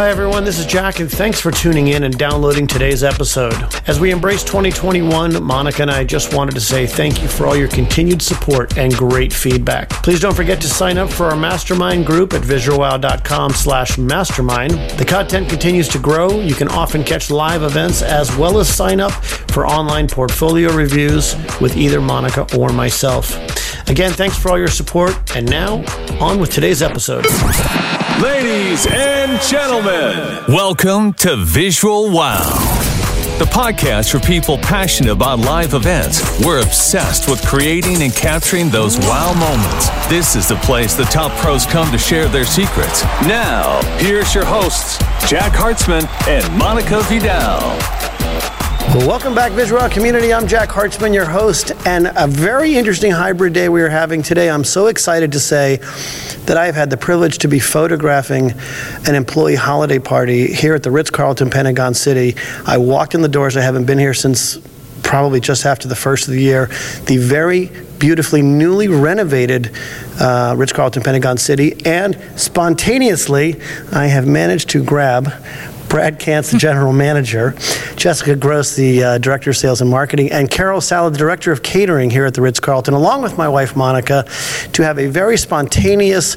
[0.00, 0.44] Hi, everyone.
[0.44, 3.52] This is Jack, and thanks for tuning in and downloading today's episode.
[3.86, 7.54] As we embrace 2021, Monica and I just wanted to say thank you for all
[7.54, 9.90] your continued support and great feedback.
[9.90, 14.70] Please don't forget to sign up for our mastermind group at visualwow.com slash mastermind.
[14.98, 16.40] The content continues to grow.
[16.40, 19.12] You can often catch live events as well as sign up
[19.52, 23.36] for online portfolio reviews with either Monica or myself.
[23.90, 25.36] Again, thanks for all your support.
[25.36, 25.84] And now,
[26.20, 27.26] on with today's episode.
[28.22, 32.40] Ladies and gentlemen, welcome to Visual Wow,
[33.40, 36.22] the podcast for people passionate about live events.
[36.46, 39.88] We're obsessed with creating and capturing those wow moments.
[40.08, 43.02] This is the place the top pros come to share their secrets.
[43.26, 44.98] Now, here's your hosts,
[45.28, 48.19] Jack Hartzman and Monica Vidal.
[48.92, 50.34] Well, welcome back, Visual community.
[50.34, 54.50] I'm Jack Hartzman, your host, and a very interesting hybrid day we are having today.
[54.50, 55.76] I'm so excited to say
[56.46, 58.52] that I have had the privilege to be photographing
[59.06, 62.34] an employee holiday party here at the Ritz Carlton, Pentagon City.
[62.66, 64.58] I walked in the doors, I haven't been here since
[65.04, 66.66] probably just after the first of the year.
[67.06, 69.70] The very beautifully newly renovated
[70.20, 73.60] uh, Ritz Carlton, Pentagon City, and spontaneously,
[73.92, 75.32] I have managed to grab
[75.90, 77.52] Brad Cance, the general manager,
[77.96, 81.64] Jessica Gross, the uh, director of sales and marketing, and Carole Sala, the director of
[81.64, 84.24] catering here at the Ritz Carlton, along with my wife Monica,
[84.72, 86.36] to have a very spontaneous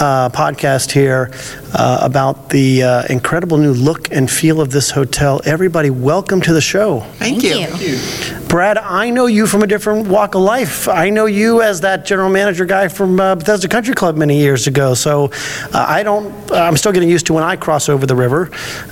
[0.00, 1.32] uh, podcast here
[1.74, 5.40] uh, about the uh, incredible new look and feel of this hotel.
[5.44, 7.00] Everybody, welcome to the show.
[7.16, 7.66] Thank, you.
[7.66, 8.48] Thank you.
[8.48, 10.86] Brad, I know you from a different walk of life.
[10.86, 14.66] I know you as that general manager guy from uh, Bethesda Country Club many years
[14.66, 14.92] ago.
[14.92, 15.30] So
[15.72, 18.50] uh, I don't, I'm still getting used to when I cross over the river.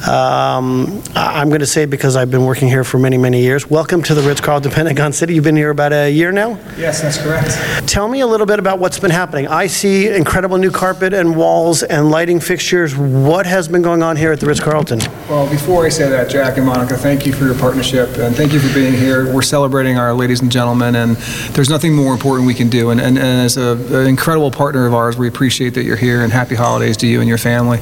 [0.09, 3.69] Um, I'm going to say because I've been working here for many, many years.
[3.69, 5.35] Welcome to the Ritz Carlton Pentagon City.
[5.35, 6.59] You've been here about a year now?
[6.79, 7.87] Yes, that's correct.
[7.87, 9.47] Tell me a little bit about what's been happening.
[9.49, 12.70] I see incredible new carpet and walls and lighting fixtures.
[12.71, 15.01] What has been going on here at the Ritz Carlton?
[15.29, 18.53] Well, before I say that, Jack and Monica, thank you for your partnership and thank
[18.53, 19.35] you for being here.
[19.35, 21.17] We're celebrating our ladies and gentlemen, and
[21.53, 22.91] there's nothing more important we can do.
[22.91, 26.23] And, and, and as a, an incredible partner of ours, we appreciate that you're here
[26.23, 27.79] and happy holidays to you and your family.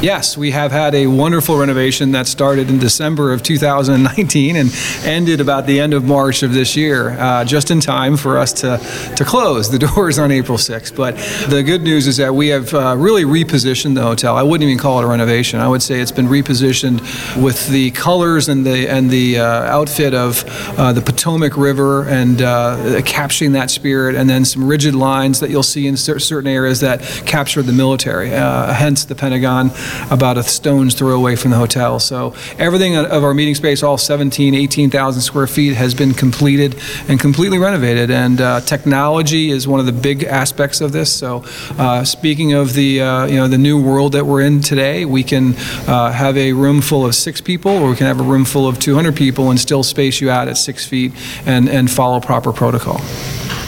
[0.00, 4.74] Yes, we have had a wonderful renovation that started in December of 2019 and
[5.04, 8.54] ended about the end of March of this year, uh, just in time for us
[8.54, 8.78] to,
[9.16, 10.96] to close the doors on April 6th.
[10.96, 11.16] But
[11.50, 14.29] the good news is that we have uh, really repositioned the hotel.
[14.34, 15.60] I wouldn't even call it a renovation.
[15.60, 17.00] I would say it's been repositioned
[17.42, 20.44] with the colors and the and the uh, outfit of
[20.78, 25.50] uh, the Potomac River and uh, capturing that spirit, and then some rigid lines that
[25.50, 28.34] you'll see in certain areas that capture the military.
[28.34, 29.70] Uh, hence the Pentagon,
[30.10, 31.98] about a stone's throw away from the hotel.
[31.98, 36.76] So everything of our meeting space, all 17, 18,000 square feet, has been completed
[37.08, 38.10] and completely renovated.
[38.10, 41.14] And uh, technology is one of the big aspects of this.
[41.14, 41.44] So
[41.78, 45.54] uh, speaking of the you know the new world that we're in today, we can
[45.88, 48.68] uh, have a room full of six people, or we can have a room full
[48.68, 51.12] of 200 people and still space you out at six feet
[51.46, 53.00] and, and follow proper protocol.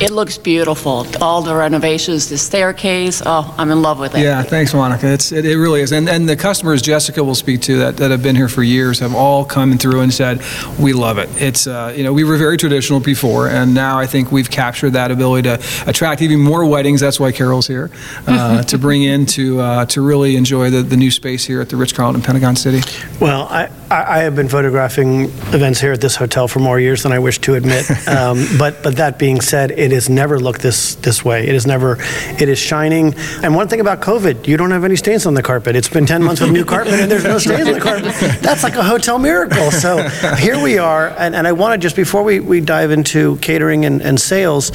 [0.02, 1.06] It looks beautiful.
[1.20, 3.22] All the renovations, the staircase.
[3.24, 4.22] Oh, I'm in love with it.
[4.22, 5.06] Yeah, thanks, Monica.
[5.06, 5.92] It's, it, it really is.
[5.92, 8.98] And, and the customers Jessica will speak to that, that have been here for years
[8.98, 10.42] have all come through and said,
[10.76, 11.28] we love it.
[11.40, 14.90] It's, uh, you know, we were very traditional before, and now I think we've captured
[14.90, 17.00] that ability to attract even more weddings.
[17.00, 17.88] That's why Carole's here,
[18.26, 21.68] uh, to bring in to, uh, to really enjoy the, the new space here at
[21.68, 22.80] the Ritz Carlton Pentagon City.
[23.20, 27.12] Well, I, I have been photographing events here at this hotel for more years than
[27.12, 27.86] I wish to admit.
[28.12, 31.46] Um, but, but that being said, it it has never looked this this way.
[31.46, 31.98] It is never.
[32.40, 33.14] It is shining.
[33.42, 35.76] And one thing about COVID, you don't have any stains on the carpet.
[35.76, 38.14] It's been 10 months of new carpet and there's no stains on the carpet.
[38.40, 39.70] That's like a hotel miracle.
[39.70, 40.08] So
[40.38, 41.08] here we are.
[41.10, 44.72] And, and I want to just before we, we dive into catering and, and sales,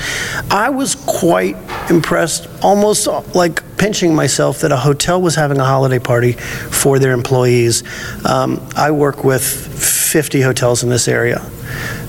[0.52, 1.58] I was quite
[1.90, 7.14] impressed, almost like pinching myself that a hotel was having a holiday party for their
[7.14, 7.84] employees.
[8.24, 11.42] Um, I work with 50 hotels in this area.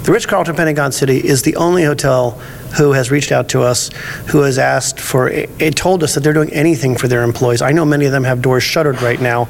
[0.04, 2.41] The Ritz Carlton Pentagon City is the only hotel
[2.76, 3.88] who has reached out to us,
[4.28, 7.62] who has asked for, it told us that they're doing anything for their employees.
[7.62, 9.46] I know many of them have doors shuttered right now.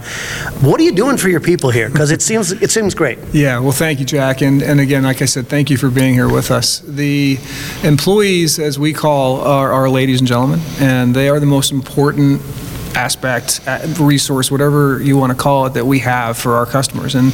[0.60, 1.90] What are you doing for your people here?
[1.90, 3.19] Because it seems it seems great.
[3.32, 6.14] Yeah, well, thank you, Jack, and and again, like I said, thank you for being
[6.14, 6.81] here with us.
[6.81, 7.38] The
[7.82, 12.40] employees, as we call our, our ladies and gentlemen, and they are the most important
[12.99, 17.15] aspect, uh, resource, whatever you want to call it, that we have for our customers.
[17.15, 17.33] And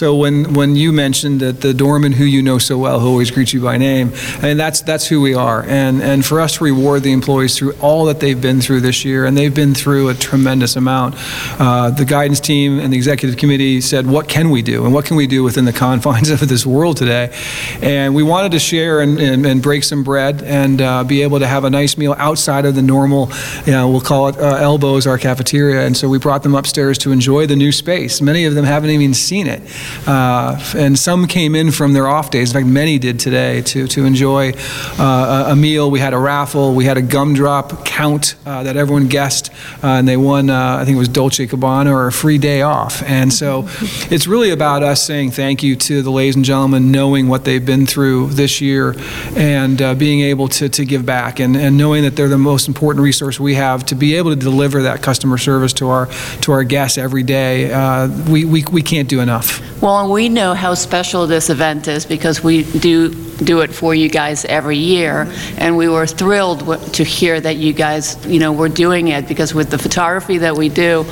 [0.00, 3.30] so when when you mentioned that the doorman who you know so well, who always
[3.30, 5.62] greets you by name, and that's that's who we are.
[5.62, 9.04] And and for us to reward the employees through all that they've been through this
[9.04, 11.14] year, and they've been through a tremendous amount.
[11.58, 15.04] Uh, the guidance team and the executive committee said, what can we do, and what
[15.04, 17.32] can we do within the confines of this world today?
[17.80, 21.38] And we wanted to share and, and, and break some bread and uh, be able
[21.38, 23.30] to have a nice meal outside of the normal,
[23.64, 26.98] you know, we'll call it uh, elbows our cafeteria, and so we brought them upstairs
[26.98, 28.20] to enjoy the new space.
[28.20, 29.62] Many of them haven't even seen it,
[30.06, 32.50] uh, and some came in from their off days.
[32.50, 34.52] In fact, many did today to to enjoy
[34.98, 35.90] uh, a meal.
[35.90, 36.74] We had a raffle.
[36.74, 39.50] We had a gumdrop count uh, that everyone guessed,
[39.82, 40.50] uh, and they won.
[40.50, 43.02] Uh, I think it was Dolce Gabbana or a free day off.
[43.02, 43.64] And so,
[44.10, 47.64] it's really about us saying thank you to the ladies and gentlemen, knowing what they've
[47.64, 48.94] been through this year,
[49.36, 52.68] and uh, being able to to give back, and, and knowing that they're the most
[52.68, 56.06] important resource we have to be able to deliver that customer service to our
[56.40, 57.72] to our guests every day.
[57.72, 59.60] Uh, we, we we can't do enough.
[59.82, 64.08] Well, we know how special this event is because we do do it for you
[64.08, 68.52] guys every year, and we were thrilled w- to hear that you guys, you know,
[68.52, 71.04] were doing it because with the photography that we do,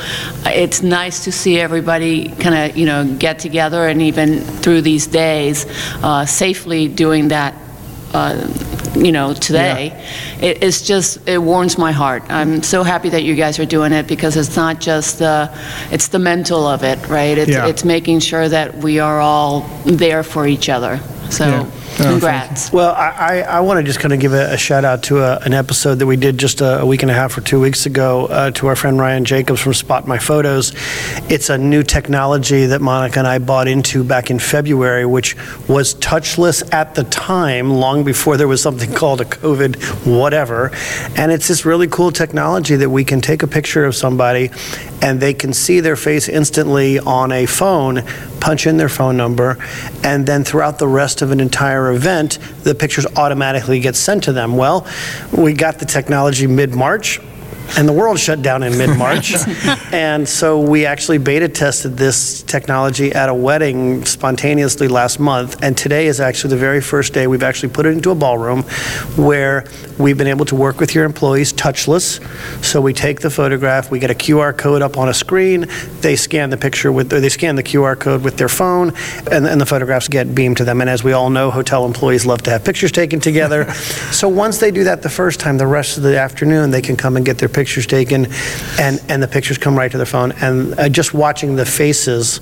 [0.47, 5.07] it's nice to see everybody kind of, you know, get together and even through these
[5.07, 5.67] days
[6.03, 7.55] uh, safely doing that.
[8.15, 8.47] Uh,
[8.95, 9.93] you know, today,
[10.41, 12.23] it, it's just it warms my heart.
[12.29, 15.51] I'm so happy that you guys are doing it because it's not just the,
[15.91, 17.37] it's the mental of it, right?
[17.37, 17.67] It's, Yeah.
[17.67, 21.01] it's making sure that we are all there for each other.
[21.31, 21.71] So, Yeah.
[22.01, 22.73] Oh, congrats.
[22.73, 25.21] Well, I, I, I want to just kind of give a, a shout out to
[25.21, 27.61] a, an episode that we did just a, a week and a half or two
[27.61, 30.73] weeks ago uh, to our friend Ryan Jacobs from Spot My Photos.
[31.31, 35.37] It's a new technology that Monica and I bought into back in February, which
[35.69, 40.73] was touchless at the time, long before there was something called a COVID whatever.
[41.17, 44.51] And it's this really cool technology that we can take a picture of somebody
[45.05, 48.03] and they can see their face instantly on a phone,
[48.41, 49.59] punch in their phone number,
[50.03, 54.33] and then throughout the rest of an entire event, the pictures automatically get sent to
[54.33, 54.57] them.
[54.57, 54.87] Well,
[55.31, 57.21] we got the technology mid-March,
[57.77, 59.35] and the world shut down in mid-March.
[59.93, 65.63] and so we actually beta tested this technology at a wedding spontaneously last month.
[65.63, 68.63] And today is actually the very first day we've actually put it into a ballroom
[69.17, 69.65] where
[69.99, 72.23] we've been able to work with your employees touchless.
[72.65, 75.67] So we take the photograph, we get a QR code up on a screen,
[76.01, 78.93] they scan the picture with, or they scan the QR code with their phone,
[79.31, 80.81] and, and the photographs get beamed to them.
[80.81, 83.73] And as we all know, hotel employees love to have pictures taken together.
[84.13, 86.97] so once they do that the first time, the rest of the afternoon, they can
[86.97, 88.27] come and get their pictures taken,
[88.79, 90.33] and, and the pictures come right to their phone.
[90.33, 92.41] And uh, just watching the faces,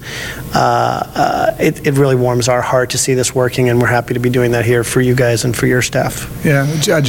[0.54, 4.14] uh, uh, it, it really warms our heart to see this working, and we're happy
[4.14, 6.28] to be doing that here for you guys and for your staff.
[6.44, 6.66] Yeah,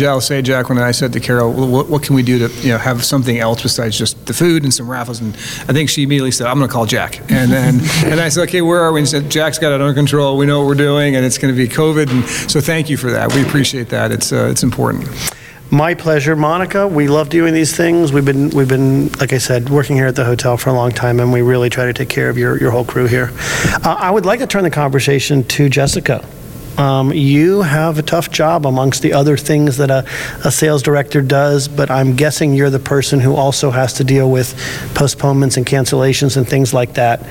[0.08, 2.70] I'll say, Jacqueline, and I said to Carole, what, what can we do to, you
[2.70, 5.22] know, have something else besides just the food and some raffles?
[5.22, 7.20] And I think she immediately said, I'm going to call Jack.
[7.32, 9.00] And then, and I said, okay, where are we?
[9.00, 10.38] And she said, Jack's got it under control.
[10.38, 12.10] We know what we're doing, and it's going to be COVID.
[12.10, 13.34] And so thank you for that.
[13.34, 14.12] We appreciate that.
[14.12, 15.08] It's, uh, it's important.
[15.74, 16.88] My pleasure, Monica.
[16.88, 18.14] We love doing these things.
[18.14, 20.92] We've been, we've been, like I said, working here at the hotel for a long
[20.92, 23.32] time, and we really try to take care of your, your whole crew here.
[23.84, 26.24] Uh, I would like to turn the conversation to Jessica.
[26.78, 30.06] Um, you have a tough job amongst the other things that a,
[30.44, 34.30] a sales director does, but I'm guessing you're the person who also has to deal
[34.30, 34.56] with
[34.96, 37.22] postponements and cancellations and things like that.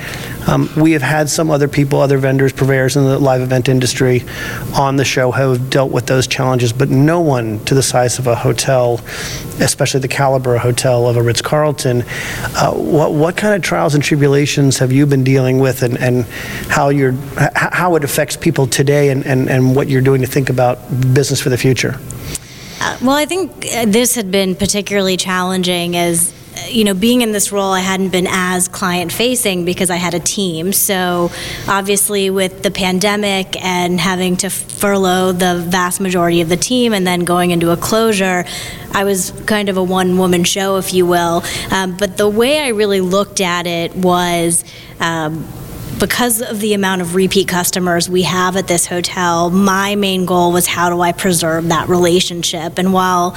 [0.48, 4.24] Um, we have had some other people, other vendors, purveyors in the live event industry
[4.74, 8.26] on the show have dealt with those challenges, but no one to the size of
[8.26, 9.00] a hotel,
[9.60, 12.04] especially the caliber hotel of a Ritz Carlton.
[12.56, 16.24] Uh, what, what kind of trials and tribulations have you been dealing with, and, and
[16.68, 20.26] how, you're, h- how it affects people today, and, and, and what you're doing to
[20.26, 20.78] think about
[21.14, 21.94] business for the future?
[22.80, 27.22] Uh, Well, I think uh, this had been particularly challenging as, uh, you know, being
[27.22, 30.72] in this role, I hadn't been as client facing because I had a team.
[30.72, 31.30] So
[31.66, 37.06] obviously, with the pandemic and having to furlough the vast majority of the team and
[37.06, 38.44] then going into a closure,
[38.92, 41.42] I was kind of a one woman show, if you will.
[41.70, 44.64] Um, but the way I really looked at it was,
[45.00, 45.46] um,
[46.02, 50.50] because of the amount of repeat customers we have at this hotel, my main goal
[50.50, 52.76] was how do I preserve that relationship?
[52.76, 53.36] And while,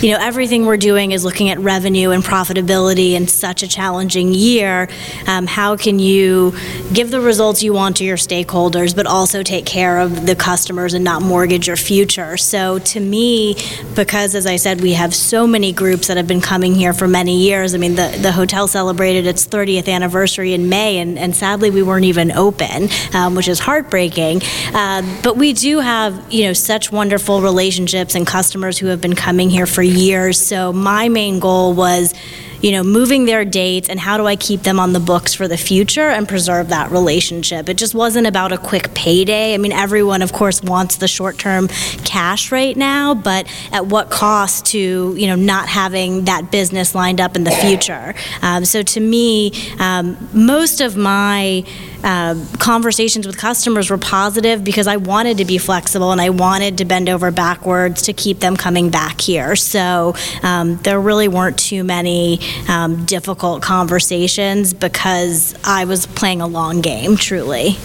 [0.00, 4.34] you know, everything we're doing is looking at revenue and profitability in such a challenging
[4.34, 4.88] year,
[5.28, 6.52] um, how can you
[6.92, 10.94] give the results you want to your stakeholders, but also take care of the customers
[10.94, 12.36] and not mortgage your future?
[12.36, 13.54] So to me,
[13.94, 17.06] because as I said, we have so many groups that have been coming here for
[17.06, 17.72] many years.
[17.72, 21.84] I mean, the, the hotel celebrated its 30th anniversary in May, and, and sadly, we
[21.84, 24.42] weren't even open, um, which is heartbreaking.
[24.74, 29.14] Uh, but we do have, you know, such wonderful relationships and customers who have been
[29.14, 30.38] coming here for years.
[30.38, 32.14] So my main goal was
[32.62, 35.48] you know, moving their dates and how do I keep them on the books for
[35.48, 37.68] the future and preserve that relationship.
[37.68, 39.54] It just wasn't about a quick payday.
[39.54, 41.68] I mean, everyone, of course, wants the short term
[42.04, 47.20] cash right now, but at what cost to, you know, not having that business lined
[47.20, 48.14] up in the future?
[48.42, 51.64] Um, so to me, um, most of my
[52.02, 56.78] uh, conversations with customers were positive because I wanted to be flexible and I wanted
[56.78, 59.56] to bend over backwards to keep them coming back here.
[59.56, 66.46] So um, there really weren't too many um, difficult conversations because I was playing a
[66.46, 67.76] long game, truly.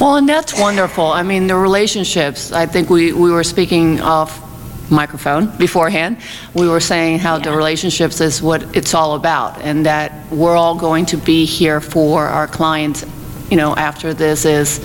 [0.00, 1.06] Well, and that's wonderful.
[1.06, 4.40] I mean, the relationships, I think we, we were speaking off
[4.90, 6.18] microphone beforehand.
[6.54, 10.76] We were saying how the relationships is what it's all about, and that we're all
[10.76, 13.04] going to be here for our clients,
[13.52, 14.80] you know, after this is,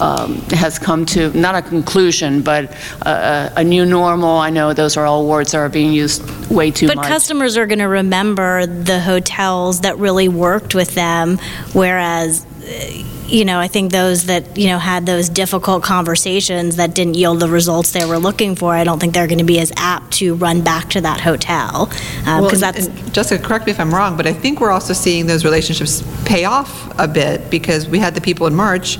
[0.00, 2.62] um, has come to, not a conclusion, but
[3.02, 4.34] a, a a new normal.
[4.48, 7.08] I know those are all words that are being used way too But much.
[7.08, 11.36] customers are going to remember the hotels that really worked with them,
[11.74, 16.94] whereas, uh, you know, I think those that, you know, had those difficult conversations that
[16.94, 19.58] didn't yield the results they were looking for, I don't think they're going to be
[19.58, 21.88] as apt to run back to that hotel.
[21.90, 24.60] Uh, well, Because and- that's, and Jessica, correct me if I'm wrong, but I think
[24.60, 28.54] we're also seeing those relationships pay off a bit because we had the people in
[28.54, 28.98] March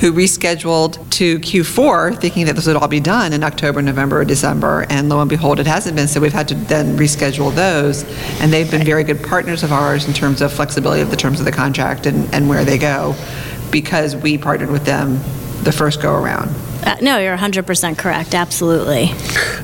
[0.00, 4.24] who rescheduled to Q4 thinking that this would all be done in October, November, or
[4.24, 6.08] December, and lo and behold, it hasn't been.
[6.08, 8.02] So we've had to then reschedule those,
[8.40, 11.38] and they've been very good partners of ours in terms of flexibility of the terms
[11.38, 13.14] of the contract and, and where they go
[13.72, 15.18] because we partnered with them
[15.64, 16.48] the first go around.
[16.84, 19.06] uh, no, you're 100% correct, absolutely.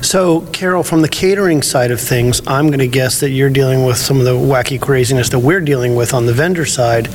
[0.01, 3.85] So, Carole, from the catering side of things, I'm going to guess that you're dealing
[3.85, 7.07] with some of the wacky craziness that we're dealing with on the vendor side,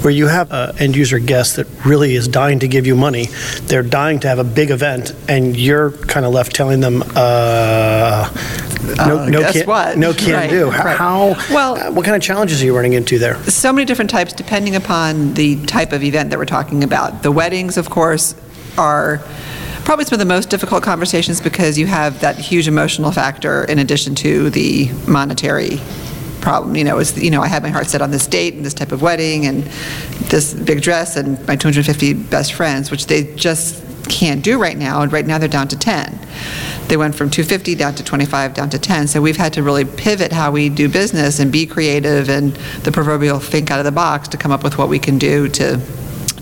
[0.00, 3.26] where you have an end user guest that really is dying to give you money.
[3.64, 8.30] They're dying to have a big event, and you're kind of left telling them, uh,
[8.82, 9.96] no, Uh, no, guess can, what?
[9.98, 10.70] no can Right, do.
[10.70, 10.96] right.
[10.96, 11.36] How?
[11.50, 13.36] Well- uh, what kind of challenges are you running into there?
[13.44, 17.22] so many different types depending upon the type of event that we're talking about.
[17.22, 18.34] The weddings, of course,
[18.78, 19.20] are
[19.84, 23.78] probably some of the most difficult conversations because you have that huge emotional factor in
[23.78, 25.80] addition to the monetary
[26.40, 26.74] problem.
[26.76, 28.74] You know, is you know, I had my heart set on this date and this
[28.74, 29.64] type of wedding and
[30.28, 35.02] this big dress and my 250 best friends, which they just can't do right now.
[35.02, 36.18] And right now they're down to 10.
[36.88, 39.08] They went from 250 down to 25 down to 10.
[39.08, 42.54] So we've had to really pivot how we do business and be creative and
[42.84, 45.48] the proverbial think out of the box to come up with what we can do
[45.50, 45.80] to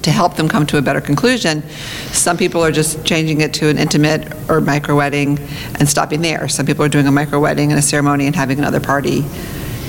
[0.02, 1.62] to help them come to a better conclusion.
[2.12, 5.38] Some people are just changing it to an intimate or micro wedding
[5.78, 6.48] and stopping there.
[6.48, 9.24] Some people are doing a micro wedding and a ceremony and having another party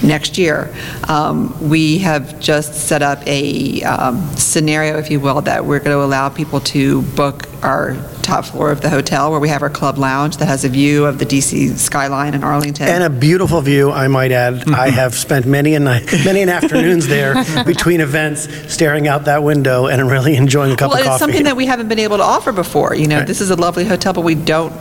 [0.04, 0.74] next year.
[1.08, 5.96] Um, we have just set up a um, scenario, if you will, that we're going
[5.96, 9.70] to allow people to book our top floor of the hotel where we have our
[9.70, 12.88] club lounge that has a view of the DC skyline in Arlington.
[12.88, 14.70] And a beautiful view, I might add.
[14.70, 19.44] I have spent many a night, many an afternoons there between events, staring out that
[19.44, 21.32] window and really enjoying a cup of coffee well, of it's coffee.
[21.32, 22.96] something that we haven't been able to offer before.
[22.96, 23.28] You know, Right.
[23.28, 24.74] this is a lovely hotel, but we don't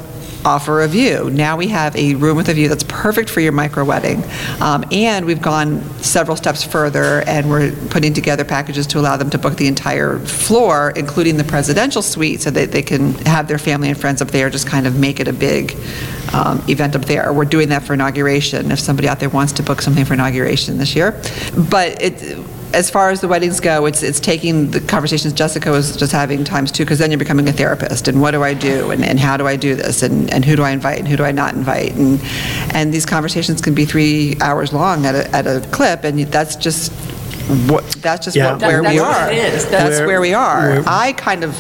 [0.45, 1.31] offer a view.
[1.31, 4.23] Now we have a room with a view that's perfect for your micro wedding.
[4.61, 9.31] Um, and we've gone several steps further and we're putting together packages to allow them
[9.31, 13.59] to book the entire floor, including the presidential suite, so that they can have their
[13.59, 15.77] family and friends up there, just kind of make it a big
[16.33, 17.33] um, event up there.
[17.33, 20.79] We're doing that for inauguration, if somebody out there wants to book something for inauguration
[20.79, 21.21] this year.
[21.71, 22.39] But it,
[22.73, 26.45] as far as the weddings go, it's, it's taking the conversations Jessica was just having
[26.45, 29.19] times two, because then you're becoming a therapist, and what do I do, and, and
[29.19, 31.33] how do I do this, and, and who do I invite, and who do I
[31.33, 32.21] not invite, and,
[32.75, 36.57] and these conversations can be three hours long at a, at a clip, and that's
[36.57, 36.93] just
[37.69, 38.53] what, that's just Yeah.
[38.53, 39.27] what, where That- we that's are.
[39.27, 39.67] what it is.
[39.67, 40.69] That's Where- where we are.
[40.71, 41.57] where- I kind of,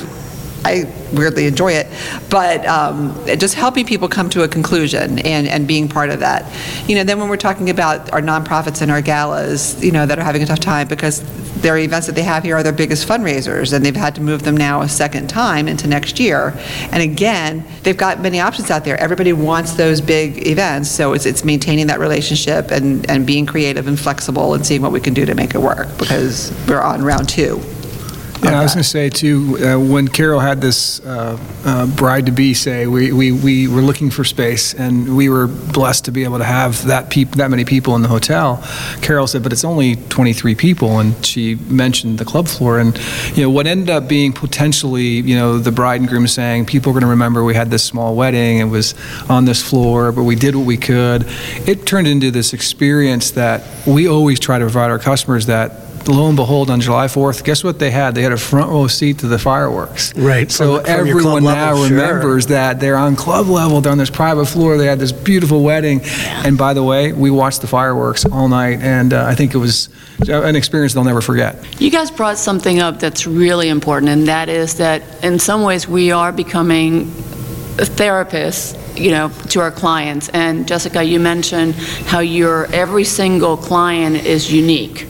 [0.64, 1.86] I weirdly enjoy it,
[2.28, 6.50] but um, just helping people come to a conclusion and, and being part of that.
[6.88, 10.18] You know, then when we're talking about our nonprofits and our galas, you know, that
[10.18, 11.22] are having a tough time because
[11.60, 14.42] their events that they have here are their biggest fundraisers, and they've had to move
[14.42, 16.54] them now a second time into next year.
[16.92, 18.98] And again, they've got many options out there.
[18.98, 23.88] Everybody wants those big events, so it's, it's maintaining that relationship and, and being creative
[23.88, 27.02] and flexible and seeing what we can do to make it work because we're on
[27.02, 27.60] round two.
[28.42, 32.54] Yeah, I was going to say too, uh, when Carole had this uh, uh, bride-to-be
[32.54, 36.38] say, we, we, we were looking for space, and we were blessed to be able
[36.38, 38.64] to have that peop, that many people in the hotel.
[39.02, 42.98] Carole said, but it's only 23 people, and she mentioned the club floor, and,
[43.36, 46.90] you know, what ended up being potentially, you know, the bride and groom saying, people
[46.90, 48.94] are going to remember we had this small wedding, it was
[49.28, 51.26] on this floor, but we did what we could.
[51.68, 56.26] It turned into this experience that we always try to provide our customers that lo
[56.28, 58.14] and behold, on July 4th, guess what they had?
[58.14, 60.14] They had a front row seat to the fireworks.
[60.16, 61.96] Right, So from- from everyone now level, sure.
[61.98, 65.62] remembers that they're on club level, they're on this private floor, they had this beautiful
[65.62, 66.00] wedding.
[66.44, 69.58] And by the way, we watched the fireworks all night, and uh, I think it
[69.58, 69.88] was
[70.28, 71.56] an experience they'll never forget.
[71.80, 75.88] You guys brought something up that's really important, and that is that in some ways
[75.88, 77.12] we are becoming
[77.88, 80.28] therapists, you know, to our clients.
[80.30, 85.06] And Jessica, you mentioned how your every single client is unique.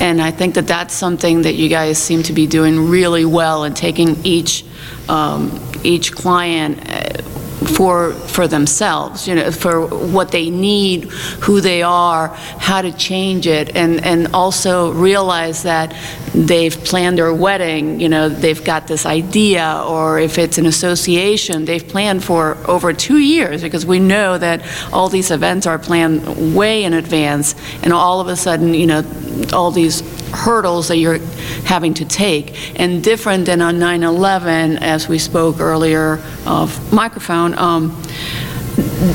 [0.00, 3.64] And I think that that's something that you guys seem to be doing really well
[3.64, 4.64] and taking each
[5.08, 7.22] um, each client uh,
[7.64, 11.04] for, for themselves, you know, for what they need,
[11.40, 15.94] who they are, how to change it, and, and also realize that
[16.34, 21.64] they've planned their wedding, you know, they've got this idea, or if it's an association,
[21.64, 24.62] they've planned for over two years, because we know that
[24.92, 29.04] all these events are planned way in advance, and all of a sudden, you know,
[29.52, 31.18] all these hurdles that you're
[31.64, 32.80] having to take.
[32.80, 38.02] And different than on 9/11, as we spoke earlier of microphone, um,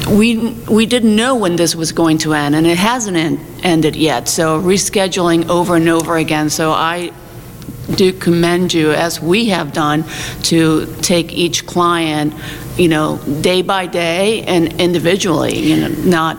[0.10, 0.38] we,
[0.70, 4.27] we didn't know when this was going to end, and it hasn't en- ended yet.
[4.27, 6.50] So rescheduling over and over again.
[6.50, 7.13] So I
[7.96, 10.03] do commend you, as we have done,
[10.44, 12.34] to take each client,
[12.77, 16.38] you know, day by day and individually, you know, not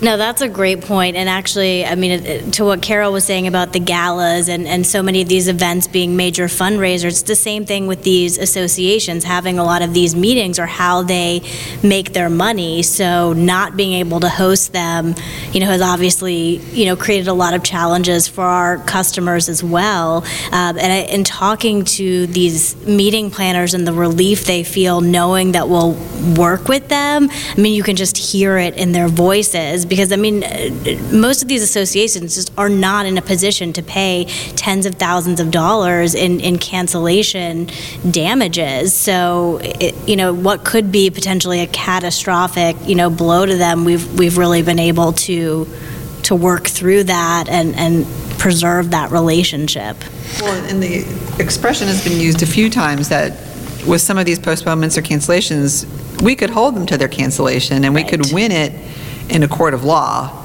[0.00, 1.16] No, that's a great point.
[1.16, 5.02] And actually, I mean, to what Carole was saying about the galas and, and so
[5.02, 9.58] many of these events being major fundraisers, it's the same thing with these associations, having
[9.58, 11.42] a lot of these meetings or how they
[11.82, 12.84] make their money.
[12.84, 15.16] So not being able to host them,
[15.52, 19.64] you know, has obviously, you know, created a lot of challenges for our customers as
[19.64, 20.18] well.
[20.52, 25.68] Um, and in talking to these meeting planners and the relief they feel knowing that
[25.68, 25.94] we'll
[26.36, 30.16] work with them, I mean, you can just hear it in their voices because I
[30.16, 30.70] mean, uh,
[31.12, 34.24] most of these associations just are not in a position to pay
[34.56, 37.70] tens of thousands of dollars in, in cancellation
[38.10, 38.92] damages.
[38.94, 43.84] So, it, you know, what could be potentially a catastrophic, you know, blow to them,
[43.84, 45.66] we've we've really been able to
[46.24, 48.06] to work through that and and
[48.38, 49.96] preserve that relationship.
[50.40, 50.98] Well, and the
[51.42, 53.32] expression has been used a few times that
[53.86, 55.86] with some of these postponements or cancellations,
[56.22, 58.72] we could hold them to their cancellation and we could win it
[59.28, 60.37] in a court of law.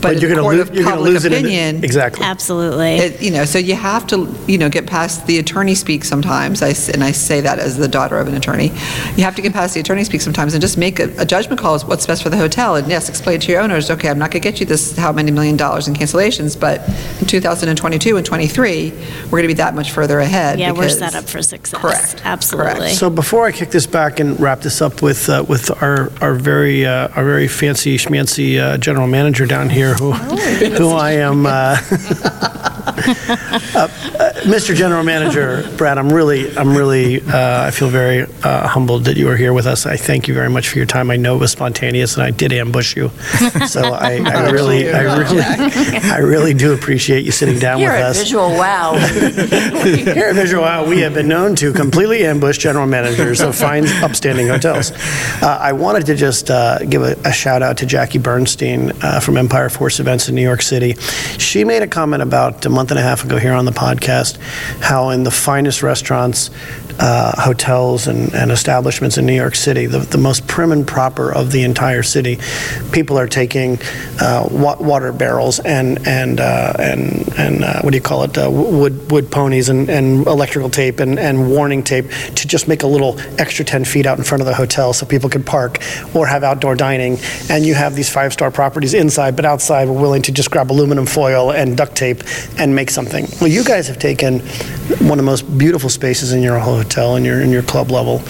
[0.00, 1.48] But you're in a gonna court loo- of you're gonna public lose it in the-
[1.48, 2.24] opinion, Exactly.
[2.24, 2.96] Absolutely.
[2.96, 6.62] it- you know, so you have to, you know, get past the attorney speak sometimes,
[6.62, 8.72] I s- and I say that as the daughter of an attorney.
[9.16, 11.60] You have to get past the attorney speak sometimes and just make a a judgment
[11.60, 12.74] call as what's best for the hotel.
[12.76, 15.12] And yes, explain to your owners, okay, I'm not going to get you this, how
[15.12, 16.82] many million dollars in cancellations, but
[17.20, 18.92] in 2022 and 23,
[19.26, 20.58] we're going to be that much further ahead.
[20.58, 21.80] yeah, we're because- set up for success.
[21.80, 22.74] Correct, Absolutely.
[22.74, 22.94] correct.
[22.96, 26.34] So before I kick this back and wrap this up with, uh, with our, our
[26.34, 31.44] very, uh, our very fancy schmancy uh, general manager down here, who, who I am,
[31.44, 31.76] uh,
[33.74, 33.88] uh,
[34.44, 34.74] Mr.
[34.74, 39.28] General Manager Brad, I'm really, I'm really, uh, I feel very uh, humbled that you
[39.28, 39.86] are here with us.
[39.86, 41.10] I thank you very much for your time.
[41.10, 43.10] I know it was spontaneous, and I did ambush you.
[43.66, 48.00] So I, I really, I really, I really do appreciate you sitting down You're with
[48.00, 48.18] a us.
[48.18, 48.94] visual wow.
[49.84, 53.86] Here at Visual Wow, we have been known to completely ambush general managers of fine,
[54.02, 54.92] upstanding hotels.
[55.42, 59.20] Uh, I wanted to just uh, give a, a shout out to Jackie Bernstein uh,
[59.20, 60.94] from Empire Force Events in New York City.
[61.38, 64.38] She made a comment about a month and a half ago here on the podcast
[64.80, 66.50] how in the finest restaurants,
[67.00, 71.32] uh, hotels, and, and establishments in New York City, the, the most prim and proper
[71.32, 72.38] of the entire city,
[72.92, 73.78] people are taking
[74.20, 78.38] uh, wa- water barrels and and uh, and and uh, what do you call it?
[78.38, 82.82] Uh, wood wood ponies and, and electrical tape and, and warning tape to just make
[82.82, 85.78] a little extra 10 feet out in front of the hotel so people could park
[86.14, 87.18] or have outdoor dining.
[87.50, 90.70] And you have these five star properties inside, but outside we're willing to just grab
[90.70, 92.22] aluminum foil and duct tape
[92.58, 93.26] and make something.
[93.40, 94.40] Well, you guys have taken
[95.00, 98.22] one of the most beautiful spaces in your hotel and your in your club level.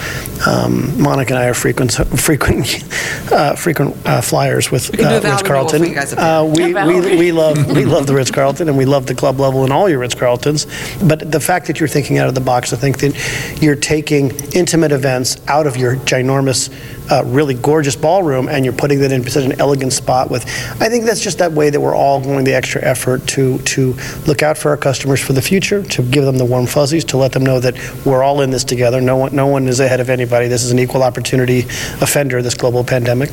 [0.47, 2.83] Um, Monica and I are frequent frequent
[3.31, 5.83] uh, frequent uh, flyers with uh, Ritz Carlton.
[5.83, 8.85] you guys up Uh, we, we, we love we love the Ritz Carlton and we
[8.85, 10.67] love the club level and all your Ritz Carltons.
[11.03, 14.31] But the fact that you're thinking out of the box, I think that you're taking
[14.53, 16.69] intimate events out of your ginormous,
[17.11, 20.29] uh, really gorgeous ballroom and you're putting that in such an elegant spot.
[20.29, 20.45] With,
[20.81, 23.93] I think that's just that way that we're all going the extra effort to to
[24.25, 27.17] look out for our customers for the future, to give them the warm fuzzies, to
[27.17, 29.01] let them know that we're all in this together.
[29.01, 30.47] No one no one is ahead of anybody.
[30.47, 31.59] This is an equal opportunity
[31.99, 32.41] offender.
[32.41, 33.31] This global pandemic,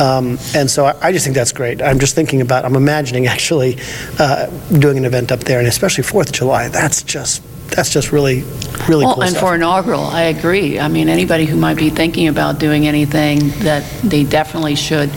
[0.00, 1.82] um, and so I, I just think that's great.
[1.82, 2.64] I'm just thinking about.
[2.64, 3.78] I'm imagining actually
[4.20, 4.46] uh,
[4.78, 6.68] doing an event up there, and especially Fourth of July.
[6.68, 8.44] That's just that's just really
[8.88, 9.42] really Well, cool and stuff.
[9.42, 10.78] for inaugural, I agree.
[10.78, 15.10] I mean, anybody who might be thinking about doing anything, that they definitely should,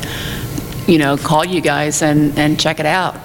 [0.88, 3.16] you know, call you guys and, and check it out.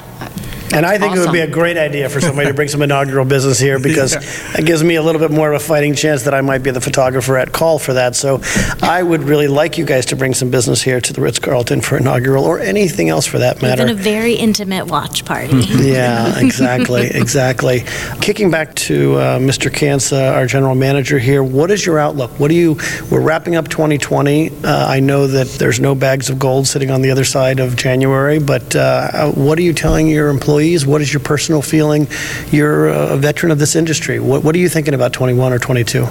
[0.73, 1.53] And I think it would be a Awesome.
[1.53, 4.15] great idea for somebody to bring some inaugural business here because
[4.57, 6.71] it gives me a little bit more of a fighting chance that I might be
[6.71, 8.15] the photographer at call for that.
[8.15, 8.41] So
[8.83, 11.81] I would really like you guys to bring some business here to the Ritz Carlton
[11.81, 13.83] for inaugural or anything else for that matter.
[13.83, 15.51] Even a very intimate watch party.
[15.91, 17.85] Yeah, exactly, exactly.
[18.21, 19.73] Kicking back to uh, Mr.
[19.73, 22.31] Cance, our general manager here, what is your outlook?
[22.39, 22.77] What do you,
[23.11, 24.51] we're wrapping up 2020.
[24.63, 27.77] Uh, I know that there's no bags of gold sitting on the other side of
[27.77, 30.87] January, but uh, what are you telling your employees employees?
[30.87, 32.07] What is your personal feeling?
[32.51, 34.21] You're a veteran of this industry.
[34.21, 36.07] What, what are you thinking about 21 or 22?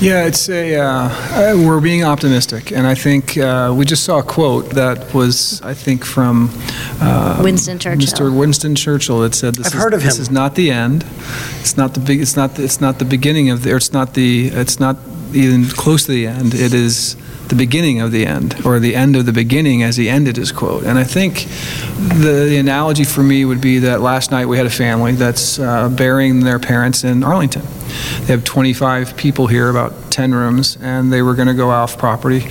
[0.00, 4.20] Yeah, it's a, uh, uh, we're being optimistic, and I think uh, we just saw
[4.20, 6.50] a quote that was, I think, from
[7.00, 8.06] uh, Winston Churchill.
[8.06, 8.38] Mr.
[8.38, 10.22] Winston Churchill that said, "This I've is, heard of This him.
[10.22, 11.04] is not the end.
[11.60, 12.20] It's not the big.
[12.20, 12.58] It's not.
[12.60, 13.72] It's not the beginning of the.
[13.72, 14.48] Or it's not the.
[14.54, 14.96] It's not
[15.32, 16.54] even close to the end.
[16.54, 17.16] It is."
[17.48, 20.52] The beginning of the end, or the end of the beginning, as he ended his
[20.52, 20.84] quote.
[20.84, 21.46] And I think
[21.96, 25.58] the, the analogy for me would be that last night we had a family that's
[25.58, 27.62] uh, burying their parents in Arlington.
[28.20, 31.96] They have 25 people here, about 10 rooms, and they were going to go off
[31.96, 32.46] property.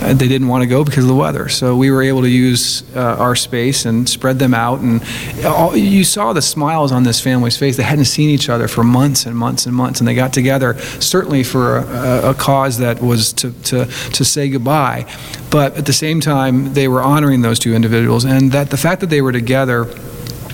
[0.00, 1.48] And they didn't want to go because of the weather.
[1.48, 4.80] So we were able to use uh, our space and spread them out.
[4.80, 5.02] And
[5.44, 7.76] all, you saw the smiles on this family's face.
[7.76, 10.78] They hadn't seen each other for months and months and months, and they got together
[11.00, 15.06] certainly for a, a cause that was to, to, to say goodbye.
[15.50, 19.00] But at the same time, they were honoring those two individuals, and that the fact
[19.00, 19.84] that they were together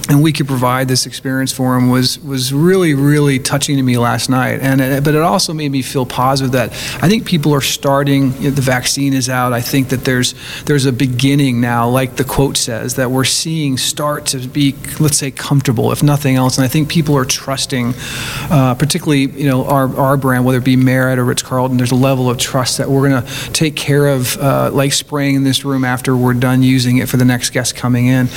[0.08, 3.98] and we could provide this experience for him was was really really touching to me
[3.98, 4.60] last night.
[4.60, 8.32] And it, but it also made me feel positive that I think people are starting
[8.34, 9.52] you know, the vaccine is out.
[9.52, 13.76] I think that there's there's a beginning now like the quote says that we're seeing
[13.76, 16.56] start to be let's say comfortable if nothing else.
[16.56, 17.92] And I think people are trusting
[18.50, 21.96] uh, particularly you know our, our brand whether it be Marriott or Ritz-Carlton there's a
[21.96, 25.64] level of trust that we're going to take care of uh, like spraying in this
[25.66, 28.28] room after we're done using it for the next guest coming in.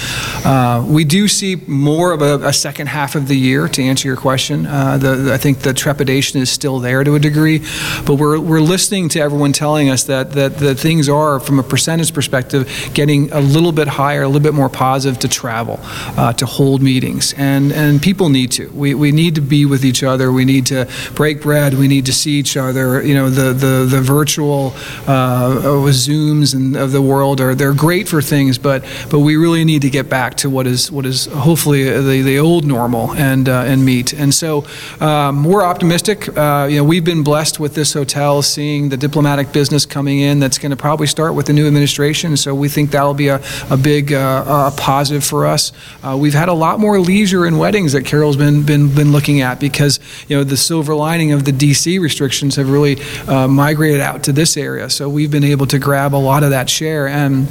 [0.43, 4.07] Uh, we do see more of a, a, second half of the year, to answer
[4.07, 4.65] your question.
[4.65, 7.59] Uh, the, the, I think the trepidation is still there to a degree,
[8.05, 11.63] but we're, we're listening to everyone telling us that, that, that things are, from a
[11.63, 15.79] percentage perspective, getting a little bit higher, a little bit more positive to travel,
[16.17, 17.33] uh, to hold meetings.
[17.37, 18.69] And, and people need to.
[18.69, 20.31] We, we need to be with each other.
[20.31, 21.73] We need to break bread.
[21.73, 23.01] We need to see each other.
[23.01, 24.73] You know, the, the, the virtual
[25.07, 29.63] uh, Zooms and of the world are they're great for things, but, but we really
[29.63, 33.49] need to get back to what is, what is hopefully the, the old normal and
[33.49, 34.13] uh, and meet.
[34.13, 34.65] And so
[35.01, 36.29] um, we're optimistic.
[36.37, 40.39] Uh, you know, we've been blessed with this hotel, seeing the diplomatic business coming in.
[40.39, 42.37] That's going to probably start with the new administration.
[42.37, 45.73] So we think that'll be a, a big uh, positive for us.
[46.01, 49.41] Uh, we've had a lot more leisure and weddings that Carole's been been been looking
[49.41, 53.99] at because you know the silver lining of the DC restrictions have really uh, migrated
[53.99, 54.89] out to this area.
[54.89, 57.49] So we've been able to grab a lot of that share and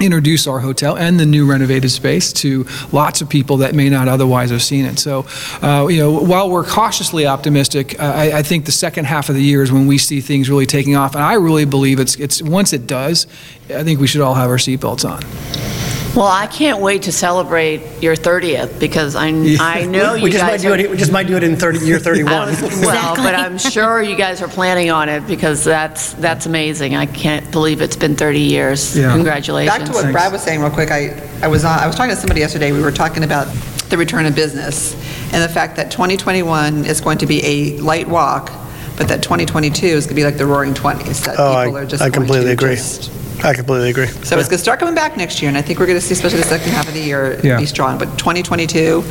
[0.00, 4.08] introduce our hotel and the new renovated space to lots of people that may not
[4.08, 4.98] otherwise have seen it.
[4.98, 5.26] So,
[5.62, 9.34] uh, you know, while we're cautiously optimistic, uh, I, I, think the second half of
[9.34, 12.16] the year is when we see things really taking off, and I really believe it's
[12.16, 13.26] it's once it does,
[13.70, 15.95] I think we should all have our seatbelts on.
[16.16, 19.26] Well, I can't wait to celebrate your 30th because I,
[19.60, 20.90] I know we you just guys might do are, it.
[20.90, 22.32] We just might do it in 30, year 31.
[22.80, 26.96] well, but I'm sure you guys are planning on it because that's that's amazing.
[26.96, 28.96] I can't believe it's been 30 years.
[28.96, 29.12] Yeah.
[29.12, 29.76] Congratulations.
[29.78, 31.10] Back to what Brad was saying real quick, I,
[31.42, 33.46] I was on, I was talking to somebody yesterday, we were talking about
[33.90, 34.94] the return of business
[35.34, 38.50] and the fact that 2021 is going to be a light walk,
[38.96, 41.82] but that 2022 is going to be like the roaring 20s, that Oh, people I,
[41.82, 42.76] are just I going completely agree.
[42.76, 43.12] just-
[43.44, 44.06] I completely agree.
[44.06, 46.04] So it's going to start coming back next year, and I think we're going to
[46.04, 47.58] see, especially the second half of the year, Yeah.
[47.58, 47.98] be strong.
[47.98, 49.02] But 2022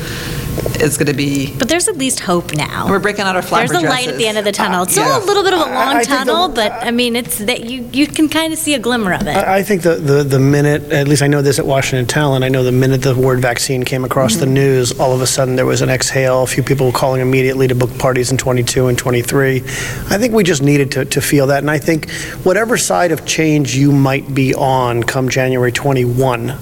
[0.82, 2.88] is going to be, But there's at least hope now.
[2.88, 4.84] we're breaking out our flapper There's a light at the end of the tunnel.
[4.84, 5.06] It's yeah.
[5.06, 7.40] still a little bit of a long I think the- tunnel, but I mean, it's
[7.40, 9.36] that you you can kind of see a glimmer of it.
[9.36, 12.44] I I think the, the, the minute, at least I know this at Washington Talent,
[12.44, 14.54] I know the minute the word vaccine came across the mm-hmm.
[14.54, 17.68] news, all of a sudden there was an exhale, a few people were calling immediately
[17.68, 19.58] to book parties in 22 and 23.
[19.58, 21.60] I think we just needed to, to feel that.
[21.60, 22.12] And I think
[22.44, 26.58] whatever side of change you might be on come January 21,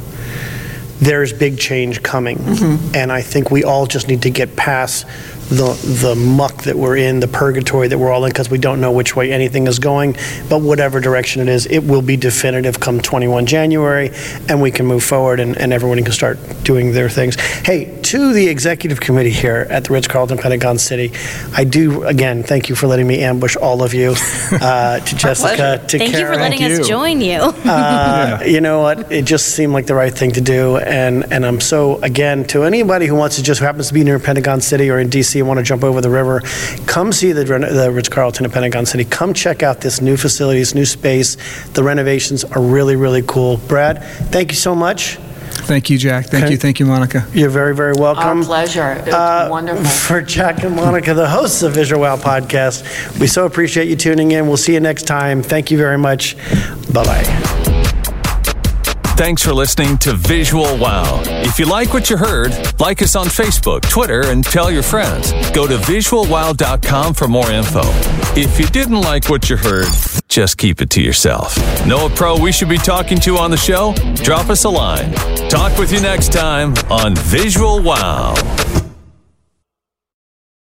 [1.04, 2.38] there's big change coming.
[2.38, 2.96] Mm-hmm.
[2.96, 5.06] And I think we all just need to get past
[5.50, 8.80] the, the muck that we're in, the purgatory that we're all in, because we don't
[8.80, 10.16] know which way anything is going.
[10.50, 14.12] But whatever direction it is, it will be definitive come 21 January,
[14.48, 17.36] and we can move forward, and, and everyone can start doing their things.
[17.36, 21.12] Hey, to the executive committee here at the Ritz-Carlton Pentagon City,
[21.56, 24.16] I do, again, thank you for letting me ambush all of you,
[24.52, 27.40] uh, to Jessica, to Thank you for letting us join you.
[27.40, 29.12] Uh, you know what?
[29.12, 32.64] It just seemed like the right thing to do, and and I'm so again to
[32.64, 35.33] anybody who wants to just who happens to be near Pentagon City or in DC
[35.40, 36.42] and want to jump over the river,
[36.86, 39.06] come see the Ren- the Ritz Carlton in Pentagon City.
[39.06, 41.38] Come check out this new facility, this new space.
[41.74, 43.58] The renovations are really really cool.
[43.58, 45.18] Brad, thank you so much.
[45.56, 46.26] Thank you, Jack.
[46.26, 46.54] Thank Okay.
[46.54, 46.58] you.
[46.58, 47.26] Thank you, Monica.
[47.34, 48.40] You're very very welcome.
[48.40, 48.94] Our pleasure.
[49.06, 49.86] It's Uh, wonderful.
[49.86, 52.84] For Jack and Monica, the hosts of Visual Wow Podcast,
[53.20, 54.48] we so appreciate you tuning in.
[54.48, 55.42] We'll see you next time.
[55.44, 56.36] Thank you very much.
[56.92, 57.63] Bye bye.
[59.16, 61.22] Thanks for listening to Visual Wow.
[61.26, 65.32] If you like what you heard, like us on Facebook, Twitter, and tell your friends.
[65.52, 67.82] Go to visualwow.com for more info.
[68.36, 69.88] If you didn't like what you heard,
[70.28, 71.56] just keep it to yourself.
[71.86, 73.94] Know a pro we should be talking to on the show?
[74.16, 75.14] Drop us a line.
[75.48, 78.34] Talk with you next time on Visual Wow.